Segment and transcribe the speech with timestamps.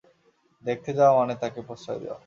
[0.65, 2.19] দেখতে যাওয়া মানে তাকে প্রশ্রয় দেওয়া।